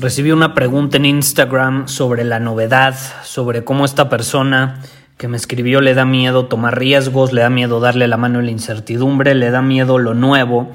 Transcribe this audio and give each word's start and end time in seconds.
Recibí 0.00 0.30
una 0.30 0.54
pregunta 0.54 0.96
en 0.96 1.06
Instagram 1.06 1.88
sobre 1.88 2.22
la 2.22 2.38
novedad, 2.38 2.96
sobre 3.24 3.64
cómo 3.64 3.84
esta 3.84 4.08
persona 4.08 4.80
que 5.16 5.26
me 5.26 5.36
escribió 5.36 5.80
le 5.80 5.94
da 5.94 6.04
miedo 6.04 6.46
tomar 6.46 6.78
riesgos, 6.78 7.32
le 7.32 7.40
da 7.40 7.50
miedo 7.50 7.80
darle 7.80 8.06
la 8.06 8.16
mano 8.16 8.38
en 8.38 8.44
la 8.44 8.52
incertidumbre, 8.52 9.34
le 9.34 9.50
da 9.50 9.60
miedo 9.60 9.98
lo 9.98 10.14
nuevo, 10.14 10.70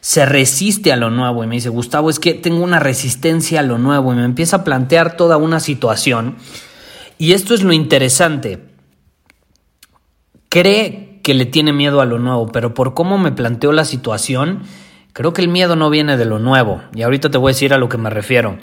se 0.00 0.24
resiste 0.24 0.90
a 0.90 0.96
lo 0.96 1.10
nuevo 1.10 1.44
y 1.44 1.46
me 1.46 1.56
dice, 1.56 1.68
Gustavo, 1.68 2.08
es 2.08 2.18
que 2.18 2.32
tengo 2.32 2.64
una 2.64 2.78
resistencia 2.78 3.60
a 3.60 3.62
lo 3.62 3.76
nuevo 3.76 4.14
y 4.14 4.16
me 4.16 4.24
empieza 4.24 4.56
a 4.56 4.64
plantear 4.64 5.18
toda 5.18 5.36
una 5.36 5.60
situación. 5.60 6.36
Y 7.18 7.34
esto 7.34 7.52
es 7.52 7.62
lo 7.62 7.74
interesante. 7.74 8.64
Cree 10.48 11.20
que 11.22 11.34
le 11.34 11.44
tiene 11.44 11.74
miedo 11.74 12.00
a 12.00 12.06
lo 12.06 12.18
nuevo, 12.18 12.46
pero 12.46 12.72
por 12.72 12.94
cómo 12.94 13.18
me 13.18 13.32
planteó 13.32 13.70
la 13.70 13.84
situación, 13.84 14.62
Creo 15.12 15.34
que 15.34 15.42
el 15.42 15.48
miedo 15.48 15.76
no 15.76 15.90
viene 15.90 16.16
de 16.16 16.24
lo 16.24 16.38
nuevo, 16.38 16.80
y 16.94 17.02
ahorita 17.02 17.30
te 17.30 17.36
voy 17.36 17.50
a 17.50 17.54
decir 17.54 17.74
a 17.74 17.78
lo 17.78 17.88
que 17.90 17.98
me 17.98 18.08
refiero. 18.08 18.58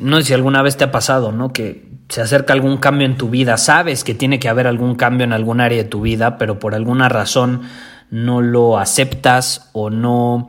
No 0.00 0.16
sé 0.16 0.28
si 0.28 0.32
alguna 0.32 0.62
vez 0.62 0.78
te 0.78 0.84
ha 0.84 0.90
pasado, 0.90 1.32
¿no? 1.32 1.52
Que 1.52 1.86
se 2.08 2.22
acerca 2.22 2.54
algún 2.54 2.78
cambio 2.78 3.06
en 3.06 3.18
tu 3.18 3.28
vida, 3.28 3.58
sabes 3.58 4.02
que 4.02 4.14
tiene 4.14 4.38
que 4.38 4.48
haber 4.48 4.66
algún 4.66 4.94
cambio 4.94 5.24
en 5.24 5.34
algún 5.34 5.60
área 5.60 5.82
de 5.82 5.88
tu 5.88 6.00
vida, 6.00 6.38
pero 6.38 6.58
por 6.58 6.74
alguna 6.74 7.10
razón 7.10 7.62
no 8.10 8.40
lo 8.40 8.78
aceptas 8.78 9.70
o 9.72 9.90
no... 9.90 10.48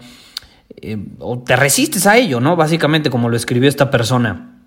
Eh, 0.81 0.97
o 1.19 1.39
te 1.39 1.55
resistes 1.57 2.07
a 2.07 2.17
ello, 2.17 2.39
¿no? 2.39 2.55
Básicamente 2.55 3.09
como 3.09 3.27
lo 3.27 3.35
escribió 3.35 3.67
esta 3.67 3.91
persona. 3.91 4.59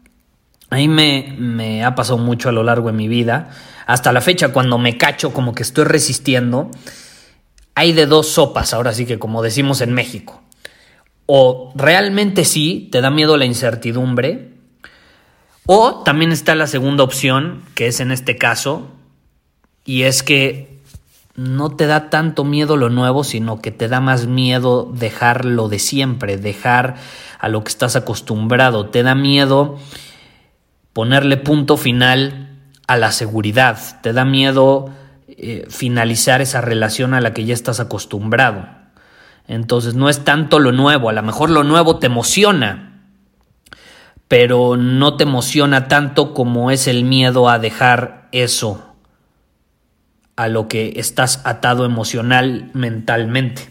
A 0.69 0.77
mí 0.77 0.89
me, 0.89 1.35
me 1.39 1.85
ha 1.85 1.95
pasado 1.95 2.19
mucho 2.19 2.51
a 2.51 2.53
lo 2.53 2.63
largo 2.63 2.89
de 2.89 2.95
mi 2.95 3.09
vida. 3.09 3.51
Hasta 3.87 4.13
la 4.13 4.21
fecha, 4.21 4.53
cuando 4.53 4.77
me 4.79 4.99
cacho 4.99 5.33
como 5.33 5.55
que 5.55 5.63
estoy 5.63 5.85
resistiendo, 5.85 6.71
hay 7.75 7.93
de 7.93 8.07
dos 8.07 8.29
sopas, 8.29 8.75
ahora 8.75 8.93
sí 8.93 9.07
que 9.07 9.19
como 9.19 9.43
decimos 9.43 9.81
en 9.81 9.93
México 9.95 10.43
o 11.27 11.73
realmente 11.75 12.45
sí, 12.45 12.89
te 12.91 13.01
da 13.01 13.11
miedo 13.11 13.37
la 13.37 13.45
incertidumbre, 13.45 14.53
o 15.67 16.03
también 16.05 16.33
está 16.33 16.55
la 16.55 16.69
segunda 16.69 17.03
opción, 17.03 17.63
que 17.75 17.89
es 17.89 18.01
en 18.01 18.13
este 18.13 18.37
caso, 18.37 18.89
y 19.85 20.03
es 20.03 20.23
que 20.23 20.77
no 21.35 21.77
te 21.77 21.87
da 21.87 22.09
tanto 22.09 22.45
miedo 22.45 22.77
lo 22.77 22.89
nuevo, 22.89 23.23
sino 23.23 23.61
que 23.61 23.71
te 23.71 23.89
da 23.89 24.01
más 24.01 24.27
miedo 24.27 24.91
dejar 24.93 25.45
lo 25.45 25.69
de 25.69 25.79
siempre, 25.79 26.39
dejar 26.39 26.97
a 27.39 27.49
lo 27.49 27.63
que 27.63 27.69
estás 27.69 27.95
acostumbrado, 27.95 28.87
te 28.87 29.03
da 29.03 29.15
miedo 29.15 29.79
ponerle 30.93 31.37
punto 31.37 31.77
final 31.77 32.49
a 32.87 32.97
la 32.97 33.13
seguridad, 33.13 34.01
te 34.01 34.15
da 34.15 34.25
miedo 34.25 34.91
eh, 35.29 35.67
finalizar 35.69 36.41
esa 36.41 36.63
relación 36.63 37.13
a 37.13 37.21
la 37.21 37.35
que 37.35 37.45
ya 37.45 37.53
estás 37.53 37.81
acostumbrado. 37.81 38.67
Entonces 39.49 39.95
no 39.95 40.09
es 40.09 40.25
tanto 40.25 40.59
lo 40.59 40.73
nuevo, 40.73 41.09
a 41.09 41.13
lo 41.13 41.23
mejor 41.23 41.51
lo 41.51 41.63
nuevo 41.65 41.99
te 41.99 42.07
emociona, 42.07 43.05
pero 44.29 44.77
no 44.77 45.17
te 45.17 45.25
emociona 45.25 45.89
tanto 45.89 46.35
como 46.35 46.71
es 46.71 46.89
el 46.89 47.05
miedo 47.05 47.49
a 47.49 47.59
dejar 47.59 48.29
eso 48.33 48.83
a 50.35 50.49
lo 50.49 50.69
que 50.69 50.95
estás 50.97 51.41
atado 51.45 51.85
emocional, 51.85 52.71
mentalmente. 52.75 53.71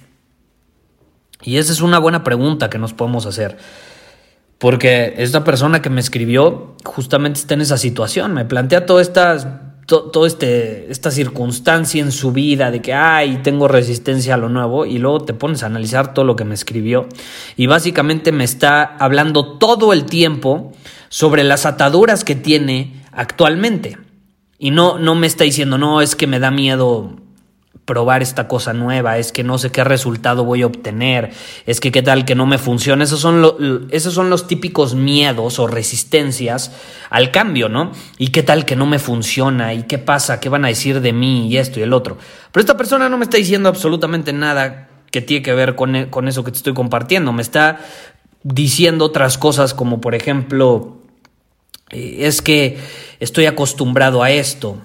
Y 1.44 1.58
esa 1.58 1.72
es 1.72 1.82
una 1.82 2.00
buena 2.00 2.24
pregunta 2.24 2.70
que 2.70 2.80
nos 2.80 2.94
podemos 2.94 3.26
hacer. 3.26 3.58
Porque 4.58 5.14
esta 5.18 5.44
persona 5.44 5.82
que 5.82 5.90
me 5.90 6.02
escribió 6.02 6.76
justamente 6.84 7.40
está 7.40 7.54
en 7.54 7.62
esa 7.62 7.78
situación. 7.78 8.34
Me 8.34 8.46
plantea 8.46 8.86
todas 8.86 9.08
estas 9.08 9.48
toda 9.86 10.28
este, 10.28 10.92
esta 10.92 11.12
circunstancia 11.12 12.02
en 12.02 12.12
su 12.12 12.32
vida 12.32 12.72
de 12.72 12.82
que, 12.82 12.94
ay, 12.94 13.40
tengo 13.44 13.68
resistencia 13.68 14.34
a 14.34 14.38
lo 14.38 14.50
nuevo, 14.50 14.86
y 14.86 14.98
luego 14.98 15.22
te 15.22 15.34
pones 15.34 15.64
a 15.64 15.68
analizar 15.68 16.14
todo 16.14 16.26
lo 16.26 16.36
que 16.36 16.46
me 16.46 16.56
escribió, 16.56 17.08
y 17.56 17.68
básicamente 17.68 18.32
me 18.32 18.44
está 18.44 18.84
hablando 18.84 19.58
todo 19.58 19.94
el 19.94 20.06
tiempo 20.06 20.74
sobre 21.10 21.44
las 21.44 21.66
ataduras 21.66 22.24
que 22.24 22.36
tiene 22.36 23.04
actualmente. 23.12 23.98
Y 24.58 24.72
no, 24.72 24.98
no 24.98 25.16
me 25.16 25.28
está 25.28 25.44
diciendo, 25.44 25.78
no, 25.78 26.02
es 26.02 26.16
que 26.16 26.28
me 26.28 26.40
da 26.40 26.50
miedo 26.50 27.18
probar 27.84 28.24
esta 28.24 28.48
cosa 28.48 28.74
nueva, 28.74 29.18
es 29.18 29.32
que 29.32 29.44
no 29.44 29.58
sé 29.58 29.72
qué 29.72 29.84
resultado 29.84 30.44
voy 30.44 30.64
a 30.64 30.68
obtener, 30.68 31.32
es 31.66 31.80
que 31.80 31.92
qué 31.92 32.02
tal 32.02 32.26
que 32.26 32.34
no 32.34 32.46
me 32.46 32.58
funciona. 32.58 33.04
Esos 33.04 33.20
son, 33.20 33.88
esos 33.92 34.14
son 34.14 34.30
los 34.30 34.48
típicos 34.48 34.96
miedos 34.96 35.60
o 35.60 35.68
resistencias 35.68 36.72
al 37.10 37.32
cambio, 37.32 37.70
¿no? 37.70 37.92
Y 38.18 38.30
qué 38.30 38.42
tal 38.42 38.66
que 38.66 38.76
no 38.76 38.86
me 38.86 38.98
funciona, 38.98 39.74
y 39.74 39.84
qué 39.84 39.98
pasa, 39.98 40.40
qué 40.40 40.50
van 40.50 40.66
a 40.66 40.70
decir 40.70 41.02
de 41.02 41.14
mí 41.14 41.48
y 41.48 41.58
esto 41.58 41.80
y 41.80 41.84
el 41.84 41.94
otro. 41.94 42.18
Pero 42.52 42.62
esta 42.62 42.78
persona 42.78 43.10
no 43.10 43.18
me 43.18 43.26
está 43.26 43.38
diciendo 43.38 43.70
absolutamente 43.70 44.34
nada 44.34 44.90
que 45.12 45.22
tiene 45.22 45.44
que 45.44 45.54
ver 45.54 45.76
con, 45.76 46.08
con 46.10 46.28
eso 46.28 46.44
que 46.44 46.52
te 46.52 46.58
estoy 46.58 46.74
compartiendo, 46.74 47.34
me 47.34 47.42
está 47.42 47.80
diciendo 48.44 49.06
otras 49.06 49.38
cosas 49.38 49.74
como 49.74 50.02
por 50.02 50.14
ejemplo, 50.14 50.98
eh, 51.92 52.18
es 52.22 52.42
que 52.42 52.78
estoy 53.20 53.46
acostumbrado 53.46 54.24
a 54.24 54.32
esto, 54.32 54.78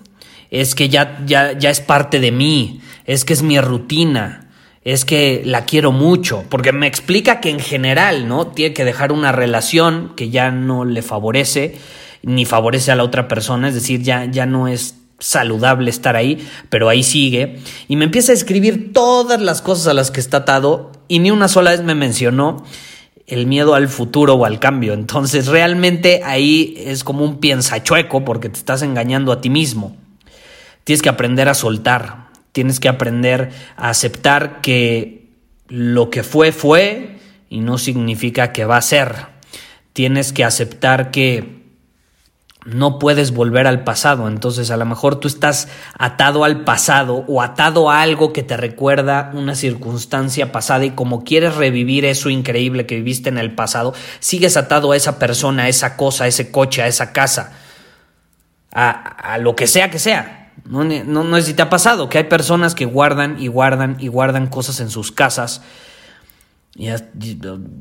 es 0.50 0.74
que 0.74 0.88
ya, 0.88 1.22
ya, 1.26 1.56
ya 1.56 1.70
es 1.70 1.80
parte 1.80 2.20
de 2.20 2.32
mí, 2.32 2.80
es 3.04 3.24
que 3.24 3.32
es 3.32 3.42
mi 3.42 3.60
rutina, 3.60 4.48
es 4.82 5.04
que 5.04 5.42
la 5.44 5.64
quiero 5.64 5.92
mucho, 5.92 6.44
porque 6.48 6.72
me 6.72 6.86
explica 6.86 7.40
que 7.40 7.50
en 7.50 7.60
general, 7.60 8.28
¿no? 8.28 8.46
Tiene 8.48 8.74
que 8.74 8.84
dejar 8.84 9.12
una 9.12 9.32
relación 9.32 10.14
que 10.16 10.30
ya 10.30 10.50
no 10.50 10.84
le 10.84 11.02
favorece, 11.02 11.76
ni 12.22 12.44
favorece 12.44 12.90
a 12.90 12.96
la 12.96 13.04
otra 13.04 13.28
persona, 13.28 13.68
es 13.68 13.74
decir, 13.74 14.02
ya, 14.02 14.24
ya 14.24 14.46
no 14.46 14.68
es 14.68 14.96
saludable 15.18 15.90
estar 15.90 16.16
ahí, 16.16 16.46
pero 16.70 16.88
ahí 16.88 17.02
sigue, 17.02 17.58
y 17.88 17.96
me 17.96 18.06
empieza 18.06 18.32
a 18.32 18.34
escribir 18.34 18.92
todas 18.92 19.40
las 19.40 19.60
cosas 19.60 19.86
a 19.86 19.94
las 19.94 20.10
que 20.10 20.20
está 20.20 20.38
atado, 20.38 20.92
y 21.08 21.18
ni 21.18 21.30
una 21.30 21.48
sola 21.48 21.72
vez 21.72 21.82
me 21.82 21.94
mencionó 21.94 22.64
el 23.26 23.46
miedo 23.46 23.74
al 23.74 23.88
futuro 23.88 24.34
o 24.34 24.44
al 24.44 24.58
cambio. 24.58 24.92
Entonces 24.92 25.46
realmente 25.46 26.22
ahí 26.24 26.74
es 26.78 27.04
como 27.04 27.24
un 27.24 27.38
piensachueco 27.38 28.24
porque 28.24 28.48
te 28.48 28.58
estás 28.58 28.82
engañando 28.82 29.30
a 29.30 29.40
ti 29.40 29.50
mismo. 29.50 29.96
Tienes 30.84 31.02
que 31.02 31.08
aprender 31.08 31.48
a 31.48 31.54
soltar, 31.54 32.28
tienes 32.52 32.80
que 32.80 32.88
aprender 32.88 33.50
a 33.76 33.90
aceptar 33.90 34.60
que 34.60 35.28
lo 35.68 36.10
que 36.10 36.22
fue 36.22 36.52
fue 36.52 37.18
y 37.48 37.60
no 37.60 37.78
significa 37.78 38.52
que 38.52 38.64
va 38.64 38.76
a 38.76 38.82
ser. 38.82 39.14
Tienes 39.92 40.32
que 40.32 40.44
aceptar 40.44 41.10
que 41.10 41.60
no 42.64 42.98
puedes 42.98 43.32
volver 43.32 43.66
al 43.66 43.84
pasado. 43.84 44.28
Entonces 44.28 44.70
a 44.70 44.76
lo 44.76 44.84
mejor 44.84 45.18
tú 45.18 45.28
estás 45.28 45.68
atado 45.98 46.44
al 46.44 46.64
pasado 46.64 47.24
o 47.26 47.42
atado 47.42 47.90
a 47.90 48.02
algo 48.02 48.32
que 48.32 48.42
te 48.42 48.56
recuerda 48.56 49.30
una 49.34 49.54
circunstancia 49.54 50.52
pasada 50.52 50.84
y 50.84 50.90
como 50.90 51.24
quieres 51.24 51.54
revivir 51.56 52.04
eso 52.04 52.30
increíble 52.30 52.86
que 52.86 52.96
viviste 52.96 53.28
en 53.28 53.38
el 53.38 53.54
pasado, 53.54 53.94
sigues 54.18 54.56
atado 54.56 54.92
a 54.92 54.96
esa 54.96 55.18
persona, 55.18 55.64
a 55.64 55.68
esa 55.68 55.96
cosa, 55.96 56.24
a 56.24 56.26
ese 56.26 56.50
coche, 56.50 56.82
a 56.82 56.86
esa 56.86 57.12
casa, 57.12 57.52
a, 58.72 58.90
a 58.90 59.38
lo 59.38 59.56
que 59.56 59.66
sea 59.66 59.90
que 59.90 59.98
sea. 59.98 60.39
No, 60.64 60.84
no, 60.84 61.24
no 61.24 61.36
sé 61.36 61.42
si 61.42 61.54
te 61.54 61.62
ha 61.62 61.70
pasado 61.70 62.08
que 62.08 62.18
hay 62.18 62.24
personas 62.24 62.74
que 62.74 62.84
guardan 62.84 63.36
y 63.40 63.48
guardan 63.48 63.96
y 63.98 64.08
guardan 64.08 64.48
cosas 64.48 64.80
en 64.80 64.90
sus 64.90 65.12
casas. 65.12 65.62
Y 66.76 66.88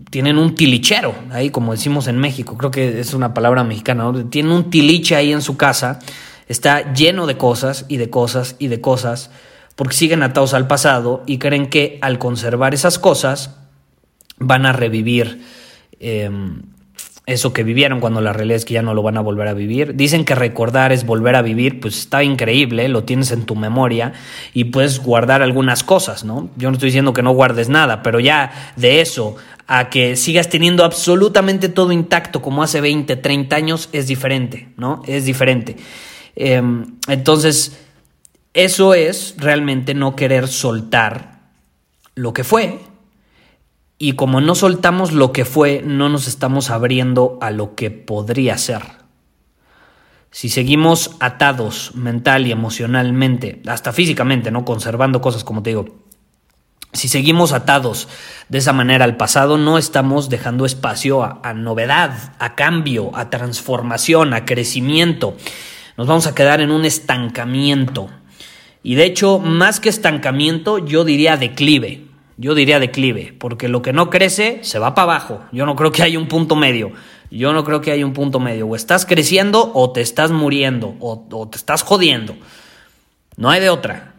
tienen 0.10 0.38
un 0.38 0.56
tilichero, 0.56 1.14
ahí 1.31 1.52
como 1.52 1.74
decimos 1.74 2.08
en 2.08 2.18
México, 2.18 2.58
creo 2.58 2.72
que 2.72 3.00
es 3.00 3.14
una 3.14 3.34
palabra 3.34 3.64
mexicana, 3.64 4.12
tienen 4.30 4.52
un 4.52 4.72
tiliche 4.72 5.16
ahí 5.16 5.31
en 5.31 5.44
su 5.44 5.58
casa, 5.58 6.00
está 6.48 6.92
lleno 6.94 7.28
de 7.28 7.38
cosas 7.38 7.86
y 7.88 7.98
de 7.98 8.10
cosas 8.10 8.56
y 8.58 8.68
de 8.68 8.81
cosas, 8.81 9.30
porque 9.76 9.96
siguen 9.96 10.24
atados 10.24 10.56
al 10.56 10.68
pasado 10.68 11.24
y 11.28 11.38
creen 11.38 11.70
que 11.70 12.00
al 12.02 12.18
conservar 12.18 12.74
esas 12.74 12.98
cosas 12.98 13.56
van 14.40 14.66
a 14.66 14.74
revivir 14.74 15.46
em, 16.00 16.64
eso 17.30 17.54
que 17.54 17.64
vivieron 17.64 18.00
cuando 18.00 18.22
la 18.22 18.34
realidad 18.34 18.58
es 18.58 18.66
que 18.66 18.74
ya 18.74 18.81
no 18.81 18.94
lo 18.94 19.04
van 19.04 19.18
a 19.18 19.22
volver 19.22 19.48
a 19.48 19.54
vivir. 19.54 19.96
Dicen 19.96 20.26
que 20.26 20.34
recordar 20.34 20.92
es 20.92 21.06
volver 21.06 21.36
a 21.36 21.44
vivir, 21.44 21.80
pues 21.80 21.98
está 22.00 22.24
increíble, 22.24 22.88
lo 22.90 23.04
tienes 23.04 23.31
en 23.31 23.46
tu 23.46 23.56
memoria 23.56 24.14
y 24.54 24.66
puedes 24.66 25.00
guardar 25.00 25.44
algunas 25.44 25.84
cosas, 25.84 26.24
¿no? 26.24 26.50
Yo 26.58 26.70
no 26.70 26.74
estoy 26.74 26.88
diciendo 26.88 27.14
que 27.14 27.22
no 27.22 27.31
guardes 27.31 27.70
nada, 27.70 28.02
pero 28.02 28.20
ya 28.20 28.74
de 28.76 29.02
eso 29.02 29.36
a 29.68 29.90
que 29.90 30.16
sigas 30.16 30.50
teniendo 30.50 30.84
absolutamente 30.84 31.70
todo 31.70 31.92
intacto 31.92 32.42
como 32.42 32.64
hace 32.64 32.81
20, 32.81 33.16
30 33.16 33.56
años 33.56 33.90
es 33.92 34.08
diferente, 34.08 34.70
¿no? 34.76 35.04
Es 35.06 35.26
diferente. 35.26 35.78
Em, 36.36 36.96
entonces, 37.08 37.80
eso 38.56 38.96
es 38.96 39.36
realmente 39.38 39.94
no 39.94 40.16
querer 40.16 40.48
soltar 40.48 41.42
lo 42.16 42.34
que 42.34 42.44
fue, 42.44 42.80
y 44.01 44.13
como 44.13 44.40
no 44.40 44.56
soltamos 44.56 45.12
lo 45.12 45.34
que 45.34 45.44
fue, 45.44 45.84
no 45.86 46.07
nos 46.07 46.28
estamos 46.28 46.69
abriendo 46.69 47.38
a 47.42 47.51
lo 47.51 47.75
que 47.75 47.92
podría 47.92 48.57
ser. 48.57 48.81
Si 50.31 50.48
seguimos 50.48 51.18
atados 51.19 51.94
mental 51.96 52.48
y 52.48 52.51
emocionalmente, 52.51 53.62
hasta 53.68 53.92
físicamente, 53.92 54.51
¿no? 54.51 54.63
Conservando 54.63 55.19
cosas, 55.19 55.44
como 55.44 55.62
te 55.63 55.72
digo. 55.72 55.86
Si 56.94 57.10
seguimos 57.10 57.51
atados 57.51 58.07
de 58.48 58.60
esa 58.60 58.72
manera 58.72 59.04
al 59.04 59.18
pasado, 59.18 59.57
no 59.57 59.78
estamos 59.78 60.30
dejando 60.30 60.66
espacio 60.66 61.22
a, 61.24 61.42
a 61.44 61.54
novedad, 61.54 62.34
a 62.40 62.56
cambio, 62.56 63.12
a 63.16 63.30
transformación, 63.30 64.34
a 64.34 64.45
crecimiento. 64.45 65.36
Nos 65.98 66.07
vamos 66.07 66.25
a 66.25 66.34
quedar 66.34 66.62
en 66.62 66.72
un 66.72 66.86
estancamiento. 66.86 68.10
Y 68.81 68.95
de 68.95 69.04
hecho, 69.04 69.40
más 69.40 69.81
que 69.81 69.90
estancamiento, 69.90 70.78
yo 70.78 71.04
diría 71.04 71.36
declive. 71.36 72.08
Yo 72.41 72.56
diría 72.56 72.80
declive, 72.80 73.36
porque 73.38 73.68
lo 73.68 73.81
que 73.81 73.91
no 73.91 74.09
crece 74.09 74.59
se 74.62 74.80
va 74.80 74.95
para 74.95 75.12
abajo. 75.12 75.41
Yo 75.51 75.65
no 75.65 75.75
creo 75.75 75.91
que 75.91 76.03
haya 76.03 76.18
un 76.18 76.30
punto 76.30 76.56
medio. 76.56 76.94
Yo 77.30 77.51
no 77.51 77.65
creo 77.65 77.81
que 77.81 77.91
haya 77.91 78.06
un 78.06 78.13
punto 78.13 78.39
medio. 78.39 78.65
O 78.65 78.77
estás 78.77 79.06
creciendo 79.06 79.74
o 79.74 79.91
te 79.91 80.00
estás 80.00 80.31
muriendo 80.31 80.95
o, 81.01 81.50
te 81.51 81.57
estás 81.57 81.83
jodiendo. 81.83 82.38
No 83.36 83.50
hay 83.50 83.59
de 83.59 83.69
otra. 83.69 84.13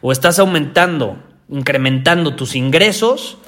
O 0.00 0.10
estás 0.10 0.40
aumentando, 0.40 1.18
incrementando 1.48 2.34
tus 2.34 2.56
ingresos 2.56 3.38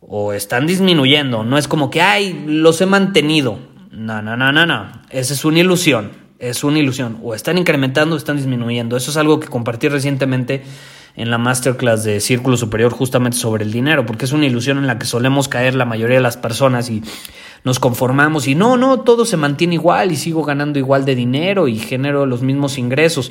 o 0.00 0.32
están 0.32 0.68
disminuyendo. 0.68 1.42
No 1.42 1.58
es 1.58 1.66
como 1.66 1.90
que, 1.90 2.00
ay, 2.00 2.44
los 2.46 2.80
he 2.80 2.86
mantenido. 2.86 3.58
No, 3.90 4.22
no, 4.22 4.36
no, 4.36 4.52
no, 4.52 4.66
no. 4.66 5.02
Esa 5.10 5.34
es 5.34 5.44
una 5.44 5.58
ilusión. 5.58 6.12
Es 6.38 6.62
una 6.62 6.78
ilusión. 6.78 7.18
O 7.24 7.34
están 7.34 7.58
incrementando 7.58 8.14
o 8.14 8.18
están 8.18 8.36
disminuyendo. 8.36 8.96
Eso 8.96 9.10
es 9.10 9.16
algo 9.16 9.40
que 9.40 9.48
compartí 9.48 9.88
recientemente 9.88 10.62
en 11.14 11.30
la 11.30 11.38
masterclass 11.38 12.04
de 12.04 12.20
Círculo 12.20 12.56
Superior 12.56 12.92
justamente 12.92 13.36
sobre 13.36 13.64
el 13.64 13.72
dinero, 13.72 14.06
porque 14.06 14.24
es 14.24 14.32
una 14.32 14.46
ilusión 14.46 14.78
en 14.78 14.86
la 14.86 14.98
que 14.98 15.06
solemos 15.06 15.48
caer 15.48 15.74
la 15.74 15.84
mayoría 15.84 16.16
de 16.16 16.22
las 16.22 16.36
personas 16.36 16.88
y 16.90 17.02
nos 17.64 17.78
conformamos 17.78 18.48
y 18.48 18.54
no, 18.54 18.76
no, 18.76 19.00
todo 19.00 19.24
se 19.24 19.36
mantiene 19.36 19.74
igual 19.74 20.12
y 20.12 20.16
sigo 20.16 20.42
ganando 20.42 20.78
igual 20.78 21.04
de 21.04 21.14
dinero 21.14 21.68
y 21.68 21.78
genero 21.78 22.26
los 22.26 22.42
mismos 22.42 22.78
ingresos. 22.78 23.30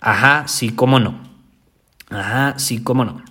Ajá, 0.00 0.46
sí, 0.46 0.70
cómo 0.70 1.00
no. 1.00 1.20
Ajá, 2.10 2.54
sí, 2.58 2.82
cómo 2.82 3.04
no. 3.04 3.22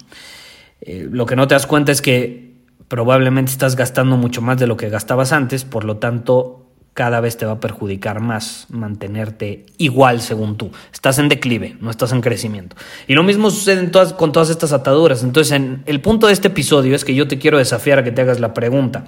Eh, 0.81 1.07
lo 1.09 1.25
que 1.25 1.35
no 1.35 1.47
te 1.47 1.53
das 1.53 1.67
cuenta 1.67 1.91
es 1.91 2.01
que 2.01 2.55
probablemente 2.87 3.51
estás 3.51 3.75
gastando 3.75 4.17
mucho 4.17 4.41
más 4.41 4.57
de 4.57 4.67
lo 4.67 4.77
que 4.77 4.89
gastabas 4.89 5.31
antes, 5.31 5.63
por 5.63 5.85
lo 5.85 5.97
tanto 5.97 6.60
cada 6.93 7.21
vez 7.21 7.37
te 7.37 7.45
va 7.45 7.53
a 7.53 7.59
perjudicar 7.59 8.19
más 8.19 8.67
mantenerte 8.69 9.65
igual 9.77 10.21
según 10.21 10.57
tú. 10.57 10.71
Estás 10.91 11.19
en 11.19 11.29
declive, 11.29 11.77
no 11.79 11.89
estás 11.89 12.11
en 12.11 12.21
crecimiento. 12.21 12.75
Y 13.07 13.13
lo 13.13 13.23
mismo 13.23 13.49
sucede 13.49 13.89
con 14.17 14.31
todas 14.31 14.49
estas 14.49 14.73
ataduras. 14.73 15.23
Entonces, 15.23 15.53
en, 15.53 15.83
el 15.85 16.01
punto 16.01 16.27
de 16.27 16.33
este 16.33 16.49
episodio 16.49 16.95
es 16.95 17.05
que 17.05 17.15
yo 17.15 17.27
te 17.27 17.39
quiero 17.39 17.57
desafiar 17.57 17.99
a 17.99 18.03
que 18.03 18.11
te 18.11 18.21
hagas 18.21 18.39
la 18.39 18.53
pregunta. 18.53 19.05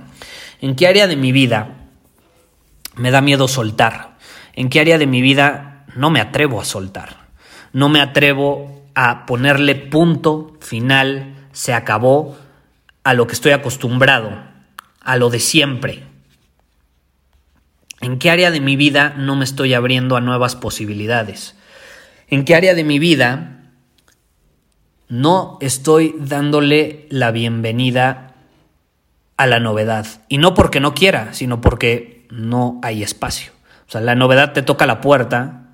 ¿En 0.62 0.76
qué 0.76 0.88
área 0.88 1.08
de 1.08 1.18
mi 1.18 1.34
vida 1.34 1.90
me 2.96 3.12
da 3.12 3.22
miedo 3.22 3.50
soltar? 3.50 4.18
¿En 4.54 4.70
qué 4.70 4.80
área 4.80 4.98
de 4.98 5.08
mi 5.08 5.22
vida 5.22 5.86
no 5.96 6.10
me 6.10 6.22
atrevo 6.22 6.62
a 6.62 6.66
soltar? 6.66 7.18
No 7.74 7.90
me 7.90 8.00
atrevo 8.00 8.82
a 8.96 9.26
ponerle 9.26 9.76
punto 9.76 10.56
final, 10.62 11.36
se 11.52 11.74
acabó 11.74 12.38
a 13.04 13.14
lo 13.14 13.28
que 13.28 13.34
estoy 13.34 13.52
acostumbrado, 13.52 14.32
a 15.02 15.18
lo 15.18 15.30
de 15.30 15.40
siempre 15.40 16.13
¿En 18.04 18.20
qué 18.20 18.30
área 18.30 18.52
de 18.52 18.60
mi 18.60 18.76
vida 18.76 19.14
no 19.18 19.38
me 19.38 19.46
estoy 19.46 19.74
abriendo 19.74 20.18
a 20.18 20.22
nuevas 20.22 20.58
posibilidades? 20.58 21.56
¿En 22.28 22.44
qué 22.44 22.54
área 22.54 22.76
de 22.76 22.84
mi 22.84 23.00
vida 23.00 23.62
no 25.08 25.58
estoy 25.62 26.14
dándole 26.20 27.08
la 27.10 27.32
bienvenida 27.32 28.34
a 29.38 29.48
la 29.48 29.62
novedad? 29.62 30.06
Y 30.28 30.38
no 30.38 30.54
porque 30.54 30.82
no 30.82 30.94
quiera, 30.94 31.32
sino 31.32 31.62
porque 31.62 32.28
no 32.30 32.82
hay 32.84 33.04
espacio. 33.04 33.54
O 33.88 33.92
sea, 33.92 34.02
la 34.02 34.16
novedad 34.16 34.52
te 34.52 34.64
toca 34.64 34.86
la 34.86 35.00
puerta, 35.00 35.68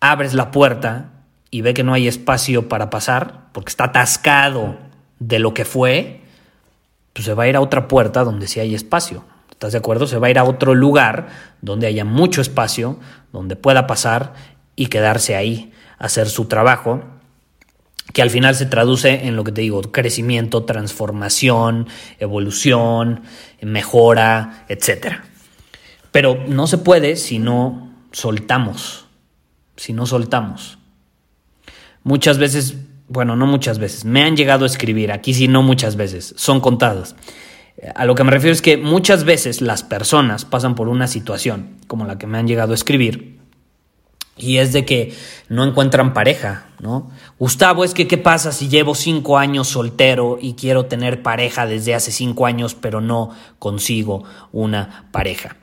abres 0.00 0.34
la 0.34 0.50
puerta 0.50 1.10
y 1.52 1.60
ve 1.60 1.72
que 1.72 1.84
no 1.84 1.94
hay 1.94 2.08
espacio 2.08 2.68
para 2.68 2.90
pasar, 2.90 3.46
porque 3.52 3.70
está 3.70 3.84
atascado 3.84 4.76
de 5.20 5.38
lo 5.38 5.54
que 5.54 5.64
fue, 5.64 6.20
pues 7.12 7.26
se 7.26 7.34
va 7.34 7.44
a 7.44 7.48
ir 7.48 7.54
a 7.54 7.60
otra 7.60 7.86
puerta 7.86 8.24
donde 8.24 8.48
sí 8.48 8.58
hay 8.58 8.74
espacio. 8.74 9.24
¿Estás 9.58 9.72
de 9.72 9.78
acuerdo? 9.78 10.06
Se 10.06 10.18
va 10.18 10.28
a 10.28 10.30
ir 10.30 10.38
a 10.38 10.44
otro 10.44 10.76
lugar 10.76 11.30
donde 11.62 11.88
haya 11.88 12.04
mucho 12.04 12.40
espacio, 12.40 13.00
donde 13.32 13.56
pueda 13.56 13.88
pasar 13.88 14.34
y 14.76 14.86
quedarse 14.86 15.34
ahí, 15.34 15.72
hacer 15.98 16.28
su 16.28 16.44
trabajo, 16.44 17.02
que 18.12 18.22
al 18.22 18.30
final 18.30 18.54
se 18.54 18.66
traduce 18.66 19.26
en 19.26 19.34
lo 19.34 19.42
que 19.42 19.50
te 19.50 19.62
digo, 19.62 19.82
crecimiento, 19.82 20.62
transformación, 20.62 21.88
evolución, 22.20 23.22
mejora, 23.60 24.64
etc. 24.68 25.22
Pero 26.12 26.38
no 26.46 26.68
se 26.68 26.78
puede 26.78 27.16
si 27.16 27.40
no 27.40 27.92
soltamos, 28.12 29.06
si 29.74 29.92
no 29.92 30.06
soltamos. 30.06 30.78
Muchas 32.04 32.38
veces, 32.38 32.76
bueno, 33.08 33.34
no 33.34 33.46
muchas 33.48 33.80
veces, 33.80 34.04
me 34.04 34.22
han 34.22 34.36
llegado 34.36 34.62
a 34.62 34.68
escribir, 34.68 35.10
aquí 35.10 35.34
sí 35.34 35.48
no 35.48 35.64
muchas 35.64 35.96
veces, 35.96 36.32
son 36.36 36.60
contadas 36.60 37.16
a 37.94 38.06
lo 38.06 38.14
que 38.14 38.24
me 38.24 38.30
refiero 38.30 38.52
es 38.52 38.62
que 38.62 38.76
muchas 38.76 39.24
veces 39.24 39.60
las 39.60 39.82
personas 39.82 40.44
pasan 40.44 40.74
por 40.74 40.88
una 40.88 41.06
situación 41.06 41.76
como 41.86 42.06
la 42.06 42.18
que 42.18 42.26
me 42.26 42.38
han 42.38 42.48
llegado 42.48 42.72
a 42.72 42.74
escribir 42.74 43.37
y 44.38 44.58
es 44.58 44.72
de 44.72 44.84
que 44.84 45.14
no 45.48 45.64
encuentran 45.64 46.14
pareja, 46.14 46.66
¿no? 46.80 47.10
Gustavo, 47.38 47.84
es 47.84 47.94
que 47.94 48.06
¿qué 48.06 48.18
pasa 48.18 48.52
si 48.52 48.68
llevo 48.68 48.94
cinco 48.94 49.38
años 49.38 49.68
soltero 49.68 50.38
y 50.40 50.54
quiero 50.54 50.86
tener 50.86 51.22
pareja 51.22 51.66
desde 51.66 51.94
hace 51.94 52.12
cinco 52.12 52.46
años 52.46 52.74
pero 52.74 53.00
no 53.00 53.30
consigo 53.58 54.24
una 54.52 55.08
pareja? 55.10 55.56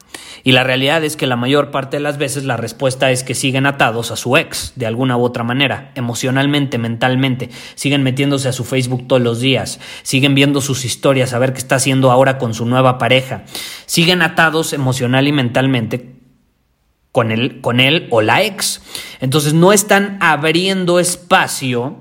Y 0.44 0.52
la 0.52 0.64
realidad 0.64 1.04
es 1.04 1.18
que 1.18 1.28
la 1.28 1.36
mayor 1.36 1.72
parte 1.72 1.98
de 1.98 2.04
las 2.04 2.18
veces 2.18 2.44
la 2.46 2.58
respuesta 2.58 3.12
es 3.12 3.24
que 3.24 3.34
siguen 3.34 3.66
atados 3.66 4.12
a 4.12 4.16
su 4.16 4.38
ex, 4.38 4.74
de 4.76 4.86
alguna 4.86 5.18
u 5.18 5.24
otra 5.24 5.44
manera, 5.44 5.92
emocionalmente, 5.96 6.78
mentalmente, 6.78 7.50
siguen 7.76 8.04
metiéndose 8.04 8.48
a 8.48 8.54
su 8.54 8.64
Facebook 8.64 9.08
todos 9.08 9.22
los 9.22 9.40
días, 9.40 9.80
siguen 10.04 10.36
viendo 10.36 10.62
sus 10.62 10.86
historias, 10.86 11.34
a 11.34 11.40
ver 11.40 11.54
qué 11.54 11.60
está 11.60 11.76
haciendo 11.76 12.12
ahora 12.12 12.38
con 12.38 12.54
su 12.54 12.66
nueva 12.66 12.98
pareja, 12.98 13.44
siguen 13.86 14.22
atados 14.22 14.74
emocional 14.74 15.28
y 15.28 15.32
mentalmente 15.32 16.15
con 17.16 17.32
él, 17.32 17.62
con 17.62 17.80
él 17.80 18.10
o 18.10 18.22
la 18.22 18.44
ex. 18.44 18.82
Entonces 19.22 19.54
no 19.54 19.72
están 19.72 20.18
abriendo 20.20 21.00
espacio 21.00 21.96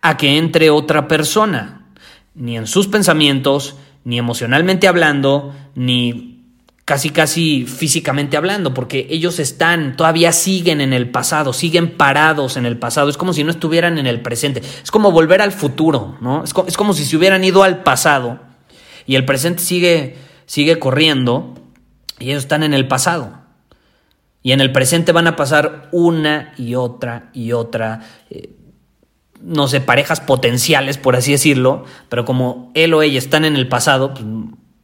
a 0.00 0.16
que 0.16 0.38
entre 0.38 0.70
otra 0.70 1.08
persona, 1.08 1.88
ni 2.34 2.56
en 2.56 2.66
sus 2.66 2.88
pensamientos, 2.88 3.76
ni 4.02 4.18
emocionalmente 4.18 4.88
hablando, 4.88 5.54
ni 5.74 6.42
casi 6.86 7.10
casi 7.10 7.66
físicamente 7.66 8.38
hablando, 8.38 8.72
porque 8.72 9.06
ellos 9.10 9.38
están, 9.38 9.94
todavía 9.94 10.32
siguen 10.32 10.80
en 10.80 10.94
el 10.94 11.10
pasado, 11.10 11.52
siguen 11.52 11.90
parados 11.90 12.56
en 12.56 12.64
el 12.64 12.78
pasado, 12.78 13.10
es 13.10 13.18
como 13.18 13.34
si 13.34 13.44
no 13.44 13.50
estuvieran 13.50 13.98
en 13.98 14.06
el 14.06 14.22
presente, 14.22 14.62
es 14.82 14.90
como 14.90 15.12
volver 15.12 15.42
al 15.42 15.52
futuro, 15.52 16.16
¿no? 16.22 16.44
Es, 16.44 16.54
es 16.66 16.78
como 16.78 16.94
si 16.94 17.04
se 17.04 17.18
hubieran 17.18 17.44
ido 17.44 17.62
al 17.62 17.82
pasado 17.82 18.40
y 19.04 19.16
el 19.16 19.26
presente 19.26 19.62
sigue, 19.62 20.16
sigue 20.46 20.78
corriendo 20.78 21.52
y 22.18 22.30
ellos 22.30 22.44
están 22.44 22.62
en 22.62 22.72
el 22.72 22.88
pasado. 22.88 23.43
Y 24.44 24.52
en 24.52 24.60
el 24.60 24.72
presente 24.72 25.12
van 25.12 25.26
a 25.26 25.36
pasar 25.36 25.88
una 25.90 26.52
y 26.58 26.74
otra 26.74 27.30
y 27.32 27.52
otra, 27.52 28.02
eh, 28.28 28.50
no 29.40 29.68
sé, 29.68 29.80
parejas 29.80 30.20
potenciales, 30.20 30.98
por 30.98 31.16
así 31.16 31.32
decirlo, 31.32 31.86
pero 32.10 32.26
como 32.26 32.70
él 32.74 32.92
o 32.92 33.00
ella 33.00 33.18
están 33.18 33.46
en 33.46 33.56
el 33.56 33.68
pasado, 33.68 34.12
pues, 34.12 34.26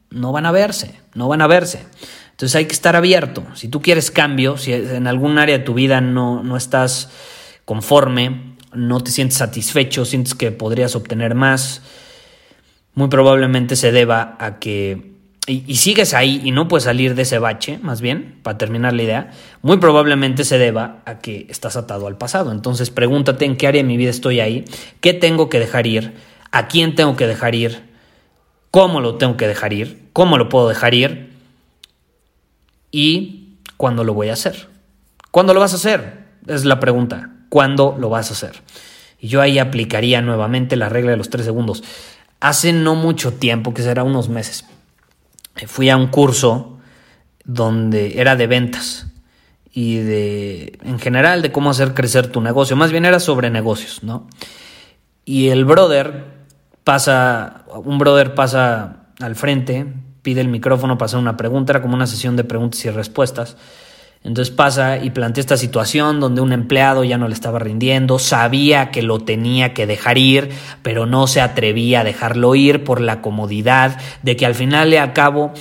no 0.08 0.32
van 0.32 0.46
a 0.46 0.50
verse, 0.50 0.98
no 1.14 1.28
van 1.28 1.42
a 1.42 1.46
verse. 1.46 1.84
Entonces 2.30 2.56
hay 2.56 2.64
que 2.64 2.72
estar 2.72 2.96
abierto. 2.96 3.44
Si 3.52 3.68
tú 3.68 3.82
quieres 3.82 4.10
cambio, 4.10 4.56
si 4.56 4.72
en 4.72 5.06
algún 5.06 5.36
área 5.36 5.58
de 5.58 5.64
tu 5.64 5.74
vida 5.74 6.00
no, 6.00 6.42
no 6.42 6.56
estás 6.56 7.10
conforme, 7.66 8.56
no 8.72 9.02
te 9.02 9.10
sientes 9.10 9.36
satisfecho, 9.36 10.06
sientes 10.06 10.34
que 10.34 10.52
podrías 10.52 10.96
obtener 10.96 11.34
más, 11.34 11.82
muy 12.94 13.08
probablemente 13.08 13.76
se 13.76 13.92
deba 13.92 14.38
a 14.40 14.58
que, 14.58 15.09
y, 15.46 15.76
sigues 15.76 16.14
ahí 16.14 16.40
y 16.44 16.52
no 16.52 16.68
puedes 16.68 16.84
salir 16.84 17.14
de 17.14 17.22
ese 17.22 17.38
bache, 17.38 17.78
más 17.82 18.00
bien, 18.00 18.38
para 18.42 18.58
terminar 18.58 18.92
la 18.92 19.02
idea, 19.02 19.30
muy 19.62 19.78
probablemente 19.78 20.44
se 20.44 20.58
deba 20.58 21.02
a 21.06 21.18
que 21.18 21.46
estás 21.48 21.76
atado 21.76 22.06
al 22.06 22.16
pasado. 22.16 22.52
Entonces 22.52 22.90
pregúntate 22.90 23.46
en 23.46 23.56
qué 23.56 23.66
área 23.66 23.82
de 23.82 23.88
mi 23.88 23.96
vida 23.96 24.10
estoy 24.10 24.40
ahí, 24.40 24.64
qué 25.00 25.14
tengo 25.14 25.48
que 25.48 25.58
dejar 25.58 25.86
ir, 25.86 26.14
a 26.52 26.68
quién 26.68 26.94
tengo 26.94 27.16
que 27.16 27.26
dejar 27.26 27.54
ir, 27.54 27.82
cómo 28.70 29.00
lo 29.00 29.16
tengo 29.16 29.36
que 29.36 29.48
dejar 29.48 29.72
ir, 29.72 30.08
cómo 30.12 30.38
lo 30.38 30.48
puedo 30.48 30.68
dejar 30.68 30.94
ir 30.94 31.30
y 32.92 33.56
cuándo 33.76 34.04
lo 34.04 34.14
voy 34.14 34.28
a 34.28 34.34
hacer. 34.34 34.68
¿Cuándo 35.30 35.54
lo 35.54 35.60
vas 35.60 35.72
a 35.72 35.76
hacer? 35.76 36.24
Es 36.46 36.64
la 36.64 36.80
pregunta. 36.80 37.30
¿Cuándo 37.48 37.96
lo 37.98 38.10
vas 38.10 38.30
a 38.30 38.34
hacer? 38.34 38.62
Y 39.18 39.28
yo 39.28 39.40
ahí 39.40 39.58
aplicaría 39.58 40.22
nuevamente 40.22 40.76
la 40.76 40.88
regla 40.88 41.12
de 41.12 41.16
los 41.16 41.30
tres 41.30 41.44
segundos. 41.44 41.82
Hace 42.40 42.72
no 42.72 42.94
mucho 42.94 43.32
tiempo, 43.32 43.74
que 43.74 43.82
será 43.82 44.02
unos 44.02 44.28
meses, 44.28 44.64
fui 45.66 45.90
a 45.90 45.96
un 45.96 46.08
curso 46.08 46.78
donde 47.44 48.20
era 48.20 48.36
de 48.36 48.46
ventas 48.46 49.06
y 49.72 49.96
de, 49.98 50.78
en 50.82 50.98
general, 50.98 51.42
de 51.42 51.52
cómo 51.52 51.70
hacer 51.70 51.94
crecer 51.94 52.28
tu 52.28 52.40
negocio. 52.40 52.76
Más 52.76 52.90
bien 52.90 53.04
era 53.04 53.20
sobre 53.20 53.50
negocios, 53.50 54.02
¿no? 54.02 54.26
Y 55.24 55.48
el 55.48 55.64
brother 55.64 56.24
pasa, 56.84 57.64
un 57.84 57.98
brother 57.98 58.34
pasa 58.34 59.06
al 59.20 59.36
frente, 59.36 59.86
pide 60.22 60.40
el 60.40 60.48
micrófono 60.48 60.98
para 60.98 61.06
hacer 61.06 61.18
una 61.18 61.36
pregunta, 61.36 61.72
era 61.72 61.82
como 61.82 61.94
una 61.94 62.06
sesión 62.06 62.36
de 62.36 62.44
preguntas 62.44 62.84
y 62.84 62.90
respuestas. 62.90 63.56
Entonces 64.22 64.54
pasa 64.54 64.98
y 64.98 65.10
plantea 65.10 65.40
esta 65.40 65.56
situación 65.56 66.20
donde 66.20 66.42
un 66.42 66.52
empleado 66.52 67.04
ya 67.04 67.16
no 67.16 67.26
le 67.26 67.32
estaba 67.32 67.58
rindiendo, 67.58 68.18
sabía 68.18 68.90
que 68.90 69.02
lo 69.02 69.20
tenía 69.20 69.72
que 69.72 69.86
dejar 69.86 70.18
ir, 70.18 70.50
pero 70.82 71.06
no 71.06 71.26
se 71.26 71.40
atrevía 71.40 72.00
a 72.00 72.04
dejarlo 72.04 72.54
ir 72.54 72.84
por 72.84 73.00
la 73.00 73.22
comodidad 73.22 73.98
de 74.22 74.36
que 74.36 74.44
al 74.44 74.54
final 74.54 74.92
y 74.92 74.96
al 74.96 75.14
cabo, 75.14 75.52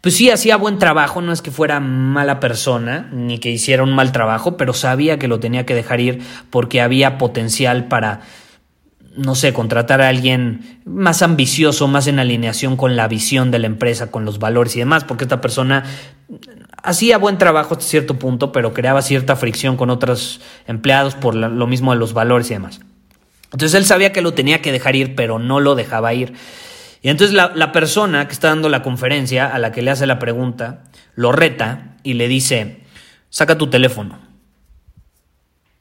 pues 0.00 0.16
sí 0.16 0.30
hacía 0.30 0.56
buen 0.56 0.78
trabajo, 0.78 1.20
no 1.20 1.32
es 1.32 1.42
que 1.42 1.50
fuera 1.50 1.80
mala 1.80 2.38
persona, 2.38 3.10
ni 3.12 3.38
que 3.38 3.50
hiciera 3.50 3.82
un 3.82 3.92
mal 3.92 4.12
trabajo, 4.12 4.56
pero 4.56 4.72
sabía 4.72 5.18
que 5.18 5.26
lo 5.26 5.40
tenía 5.40 5.66
que 5.66 5.74
dejar 5.74 6.00
ir 6.00 6.22
porque 6.50 6.80
había 6.80 7.18
potencial 7.18 7.88
para 7.88 8.20
no 9.16 9.34
sé, 9.34 9.52
contratar 9.54 10.02
a 10.02 10.08
alguien 10.08 10.80
más 10.84 11.22
ambicioso, 11.22 11.88
más 11.88 12.06
en 12.06 12.18
alineación 12.18 12.76
con 12.76 12.96
la 12.96 13.08
visión 13.08 13.50
de 13.50 13.58
la 13.58 13.66
empresa, 13.66 14.10
con 14.10 14.26
los 14.26 14.38
valores 14.38 14.76
y 14.76 14.80
demás, 14.80 15.04
porque 15.04 15.24
esta 15.24 15.40
persona 15.40 15.84
hacía 16.86 17.18
buen 17.18 17.36
trabajo 17.36 17.74
hasta 17.74 17.84
cierto 17.84 18.18
punto, 18.18 18.52
pero 18.52 18.72
creaba 18.72 19.02
cierta 19.02 19.36
fricción 19.36 19.76
con 19.76 19.90
otros 19.90 20.40
empleados 20.66 21.14
por 21.16 21.34
lo 21.34 21.66
mismo 21.66 21.92
de 21.92 21.98
los 21.98 22.12
valores 22.12 22.50
y 22.50 22.54
demás. 22.54 22.80
Entonces 23.46 23.74
él 23.74 23.84
sabía 23.84 24.12
que 24.12 24.22
lo 24.22 24.34
tenía 24.34 24.62
que 24.62 24.72
dejar 24.72 24.94
ir, 24.96 25.14
pero 25.16 25.38
no 25.38 25.60
lo 25.60 25.74
dejaba 25.74 26.14
ir. 26.14 26.34
Y 27.02 27.08
entonces 27.08 27.34
la, 27.34 27.72
persona 27.72 28.26
que 28.28 28.32
está 28.32 28.48
dando 28.48 28.68
la 28.68 28.82
conferencia, 28.82 29.46
a 29.46 29.58
la 29.58 29.72
que 29.72 29.82
le 29.82 29.90
hace 29.90 30.06
la 30.06 30.18
pregunta, 30.18 30.84
lo 31.14 31.32
reta 31.32 31.96
y 32.02 32.14
le 32.14 32.28
dice, 32.28 32.82
saca 33.30 33.58
tu 33.58 33.66
teléfono. 33.66 34.18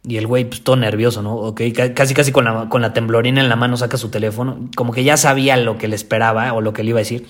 Y 0.03 0.17
el 0.17 0.27
güey, 0.27 0.45
pues 0.45 0.63
todo 0.63 0.75
nervioso, 0.75 1.21
¿no? 1.21 1.35
Ok, 1.35 1.61
casi 1.95 2.13
casi 2.13 2.31
con 2.31 2.45
la, 2.45 2.69
con 2.69 2.81
la 2.81 2.93
temblorina 2.93 3.41
en 3.41 3.49
la 3.49 3.55
mano 3.55 3.77
saca 3.77 3.97
su 3.97 4.09
teléfono, 4.09 4.69
como 4.75 4.91
que 4.91 5.03
ya 5.03 5.17
sabía 5.17 5.57
lo 5.57 5.77
que 5.77 5.87
le 5.87 5.95
esperaba 5.95 6.53
o 6.53 6.61
lo 6.61 6.73
que 6.73 6.83
le 6.83 6.89
iba 6.89 6.99
a 6.99 7.01
decir. 7.01 7.25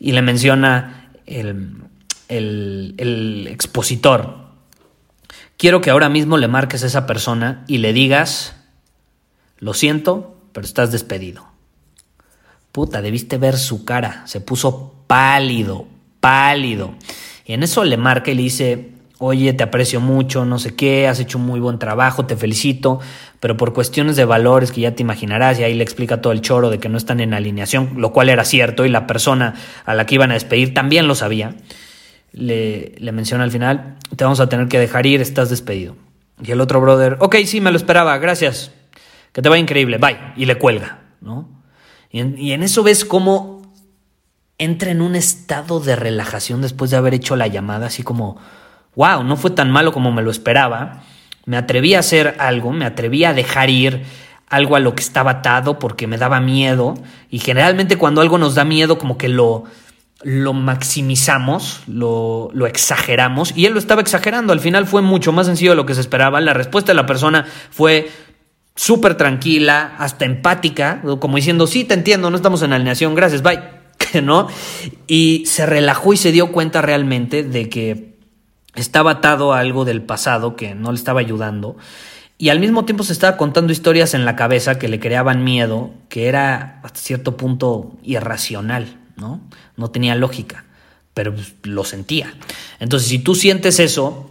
Y 0.00 0.12
le 0.12 0.22
menciona 0.22 1.10
el, 1.26 1.76
el, 2.28 3.46
expositor. 3.50 4.36
Quiero 5.56 5.80
que 5.80 5.90
ahora 5.90 6.08
mismo 6.08 6.38
le 6.38 6.48
marques 6.48 6.82
a 6.82 6.86
esa 6.86 7.06
persona 7.06 7.64
y 7.66 7.78
le 7.78 7.92
digas, 7.92 8.56
lo 9.58 9.74
siento, 9.74 10.36
pero 10.52 10.66
estás 10.66 10.90
despedido. 10.92 11.46
Puta, 12.72 13.02
debiste 13.02 13.38
ver 13.38 13.56
su 13.58 13.84
cara, 13.84 14.26
se 14.26 14.40
puso 14.40 14.94
pálido, 15.06 15.86
pálido. 16.20 16.94
Y 17.44 17.52
en 17.52 17.62
eso 17.62 17.84
le 17.84 17.96
marca 17.96 18.30
y 18.30 18.34
le 18.34 18.42
dice, 18.42 18.92
oye, 19.24 19.52
te 19.52 19.62
aprecio 19.62 20.00
mucho, 20.00 20.44
no 20.44 20.58
sé 20.58 20.74
qué, 20.74 21.06
has 21.06 21.20
hecho 21.20 21.38
un 21.38 21.46
muy 21.46 21.60
buen 21.60 21.78
trabajo, 21.78 22.26
te 22.26 22.36
felicito, 22.36 22.98
pero 23.38 23.56
por 23.56 23.72
cuestiones 23.72 24.16
de 24.16 24.24
valores 24.24 24.72
que 24.72 24.80
ya 24.80 24.96
te 24.96 25.02
imaginarás, 25.02 25.60
y 25.60 25.62
ahí 25.62 25.74
le 25.74 25.84
explica 25.84 26.20
todo 26.20 26.32
el 26.32 26.40
choro 26.40 26.70
de 26.70 26.80
que 26.80 26.88
no 26.88 26.98
están 26.98 27.20
en 27.20 27.32
alineación, 27.32 27.92
lo 27.98 28.12
cual 28.12 28.30
era 28.30 28.44
cierto, 28.44 28.84
y 28.84 28.88
la 28.88 29.06
persona 29.06 29.54
a 29.84 29.94
la 29.94 30.06
que 30.06 30.16
iban 30.16 30.32
a 30.32 30.34
despedir 30.34 30.74
también 30.74 31.06
lo 31.06 31.14
sabía, 31.14 31.54
le, 32.32 32.94
menciona 33.12 33.44
al 33.44 33.50
final, 33.50 33.96
te 34.16 34.24
vamos 34.24 34.40
a 34.40 34.48
tener 34.48 34.68
que 34.68 34.78
dejar 34.78 35.06
ir, 35.06 35.20
estás 35.20 35.50
despedido. 35.50 35.96
Y 36.42 36.50
el 36.50 36.60
otro 36.60 36.80
brother, 36.80 37.16
ok, 37.20 37.36
sí, 37.44 37.60
me 37.60 37.70
lo 37.70 37.76
esperaba, 37.76 38.16
gracias, 38.18 38.72
que 39.32 39.42
te 39.42 39.48
va 39.48 39.58
increíble, 39.58 39.98
bye, 39.98 40.18
y 40.36 40.46
le 40.46 40.58
cuelga, 40.58 41.00
¿no? 41.20 41.48
Y 42.10 42.20
en, 42.20 42.38
y 42.38 42.52
en 42.52 42.62
eso 42.62 42.82
ves 42.82 43.04
cómo 43.04 43.62
entra 44.58 44.90
en 44.90 45.00
un 45.00 45.16
estado 45.16 45.80
de 45.80 45.96
relajación 45.96 46.62
después 46.62 46.90
de 46.90 46.96
haber 46.96 47.14
hecho 47.14 47.36
la 47.36 47.46
llamada, 47.46 47.86
así 47.86 48.02
como 48.02 48.38
wow, 48.94 49.22
no 49.24 49.36
fue 49.36 49.50
tan 49.50 49.70
malo 49.70 49.92
como 49.92 50.12
me 50.12 50.22
lo 50.22 50.30
esperaba, 50.30 51.02
me 51.44 51.56
atreví 51.56 51.94
a 51.94 52.00
hacer 52.00 52.36
algo, 52.38 52.72
me 52.72 52.84
atreví 52.84 53.24
a 53.24 53.34
dejar 53.34 53.70
ir 53.70 54.04
algo 54.48 54.76
a 54.76 54.80
lo 54.80 54.94
que 54.94 55.02
estaba 55.02 55.30
atado 55.30 55.78
porque 55.78 56.06
me 56.06 56.18
daba 56.18 56.40
miedo 56.40 56.94
y 57.30 57.38
generalmente 57.38 57.96
cuando 57.96 58.20
algo 58.20 58.38
nos 58.38 58.54
da 58.54 58.64
miedo 58.64 58.98
como 58.98 59.16
que 59.16 59.28
lo, 59.28 59.64
lo 60.24 60.52
maximizamos, 60.52 61.80
lo, 61.86 62.50
exageramos 62.66 63.52
y 63.56 63.66
él 63.66 63.72
lo 63.72 63.78
estaba 63.78 64.00
exagerando, 64.00 64.52
al 64.52 64.60
final 64.60 64.86
fue 64.86 65.02
mucho 65.02 65.32
más 65.32 65.46
sencillo 65.46 65.72
de 65.72 65.76
lo 65.76 65.86
que 65.86 65.94
se 65.94 66.00
esperaba, 66.00 66.40
la 66.40 66.54
respuesta 66.54 66.92
de 66.92 66.96
la 66.96 67.06
persona 67.06 67.46
fue 67.70 68.10
súper 68.74 69.16
tranquila, 69.16 69.94
hasta 69.98 70.24
empática, 70.24 71.02
como 71.20 71.36
diciendo, 71.36 71.66
sí, 71.66 71.84
te 71.84 71.94
entiendo, 71.94 72.30
no 72.30 72.36
estamos 72.36 72.62
en 72.62 72.72
alineación, 72.72 73.14
gracias, 73.14 73.42
bye, 73.42 73.60
¿no? 74.22 74.48
Y 75.06 75.44
se 75.46 75.66
relajó 75.66 76.12
y 76.12 76.16
se 76.16 76.32
dio 76.32 76.52
cuenta 76.52 76.80
realmente 76.82 77.42
de 77.42 77.68
que 77.68 78.18
estaba 78.74 79.12
atado 79.12 79.52
a 79.52 79.58
algo 79.58 79.84
del 79.84 80.02
pasado 80.02 80.56
que 80.56 80.74
no 80.74 80.92
le 80.92 80.98
estaba 80.98 81.20
ayudando. 81.20 81.76
Y 82.38 82.48
al 82.48 82.58
mismo 82.58 82.84
tiempo 82.84 83.04
se 83.04 83.12
estaba 83.12 83.36
contando 83.36 83.72
historias 83.72 84.14
en 84.14 84.24
la 84.24 84.34
cabeza 84.34 84.78
que 84.78 84.88
le 84.88 84.98
creaban 84.98 85.44
miedo, 85.44 85.90
que 86.08 86.26
era 86.26 86.80
hasta 86.82 86.98
cierto 86.98 87.36
punto 87.36 87.98
irracional, 88.02 89.01
¿no? 89.16 89.40
No 89.76 89.90
tenía 89.90 90.14
lógica, 90.14 90.64
pero 91.14 91.34
pues, 91.34 91.54
lo 91.62 91.84
sentía. 91.84 92.34
Entonces, 92.80 93.08
si 93.08 93.18
tú 93.18 93.34
sientes 93.34 93.80
eso, 93.80 94.30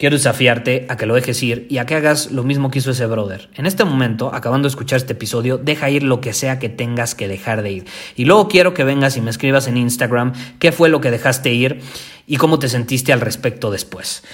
quiero 0.00 0.16
desafiarte 0.16 0.86
a 0.88 0.96
que 0.96 1.04
lo 1.04 1.14
dejes 1.14 1.42
ir 1.42 1.66
y 1.68 1.76
a 1.76 1.84
que 1.84 1.94
hagas 1.94 2.32
lo 2.32 2.42
mismo 2.42 2.70
que 2.70 2.78
hizo 2.78 2.90
ese 2.90 3.04
brother. 3.04 3.50
En 3.54 3.66
este 3.66 3.84
momento, 3.84 4.34
acabando 4.34 4.66
de 4.66 4.70
escuchar 4.70 4.96
este 4.96 5.12
episodio, 5.12 5.58
deja 5.58 5.90
ir 5.90 6.02
lo 6.02 6.22
que 6.22 6.32
sea 6.32 6.58
que 6.58 6.70
tengas 6.70 7.14
que 7.14 7.28
dejar 7.28 7.62
de 7.62 7.72
ir. 7.72 7.84
Y 8.16 8.24
luego 8.24 8.48
quiero 8.48 8.72
que 8.72 8.82
vengas 8.82 9.18
y 9.18 9.20
me 9.20 9.30
escribas 9.30 9.66
en 9.66 9.76
Instagram 9.76 10.32
qué 10.58 10.72
fue 10.72 10.88
lo 10.88 11.02
que 11.02 11.10
dejaste 11.10 11.52
ir 11.52 11.82
y 12.26 12.36
cómo 12.36 12.58
te 12.58 12.70
sentiste 12.70 13.12
al 13.12 13.20
respecto 13.20 13.70
después. 13.70 14.24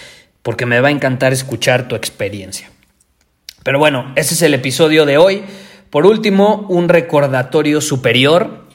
Porque 0.42 0.66
me 0.66 0.80
va 0.80 0.88
a 0.88 0.92
encantar 0.92 1.32
escuchar 1.32 1.88
tu 1.88 1.96
experiencia. 1.96 2.70
Pero 3.64 3.80
bueno, 3.80 4.12
ese 4.14 4.34
es 4.34 4.42
el 4.42 4.54
episodio 4.54 5.04
de 5.04 5.18
hoy. 5.18 5.42
Por 5.90 6.06
último, 6.06 6.64
un 6.68 6.88
recordatorio 6.88 7.80
superior 7.80 8.65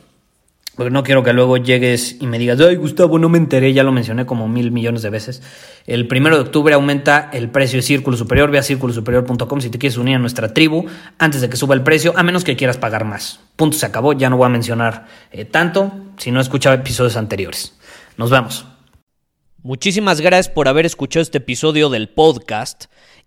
porque 0.76 0.90
no 0.90 1.04
quiero 1.04 1.24
que 1.24 1.34
luego 1.34 1.58
llegues 1.58 2.18
y 2.22 2.28
me 2.28 2.40
digas, 2.40 2.60
ay 2.62 2.76
Gustavo, 2.76 3.20
no 3.20 3.30
me 3.30 3.38
enteré, 3.38 3.74
ya 3.74 3.84
lo 3.84 3.92
mencioné 3.92 4.26
como 4.26 4.48
mil 4.48 4.72
millones 4.72 5.02
de 5.02 5.10
veces. 5.10 5.42
El 5.86 6.08
primero 6.08 6.36
de 6.36 6.44
octubre 6.44 6.74
aumenta 6.74 7.30
el 7.34 7.50
precio 7.50 7.78
de 7.78 7.84
Círculo 7.84 8.16
Superior, 8.16 8.50
ve 8.52 8.58
a 8.58 8.64
círculosuperior.com 8.64 9.62
si 9.62 9.70
te 9.70 9.78
quieres 9.78 9.98
unir 9.98 10.16
a 10.16 10.20
nuestra 10.20 10.54
tribu 10.54 10.86
antes 11.20 11.42
de 11.42 11.50
que 11.50 11.58
suba 11.58 11.76
el 11.76 11.84
precio, 11.84 12.14
a 12.16 12.24
menos 12.24 12.44
que 12.44 12.56
quieras 12.56 12.78
pagar 12.78 13.06
más. 13.06 13.42
Punto, 13.56 13.78
se 13.78 13.86
acabó, 13.86 14.14
ya 14.14 14.30
no 14.30 14.38
voy 14.38 14.46
a 14.46 14.50
mencionar 14.50 15.08
eh, 15.32 15.46
tanto 15.46 15.92
si 16.18 16.32
no 16.32 16.40
he 16.42 16.74
episodios 16.74 17.18
anteriores. 17.18 17.78
Nos 18.18 18.30
vemos. 18.30 18.66
Muchísimas 19.64 20.22
gracias 20.22 20.50
por 20.50 20.68
haber 20.68 20.86
escuchado 20.86 21.22
este 21.22 21.38
episodio 21.38 21.90
del 21.90 22.10
podcast. 22.10 22.86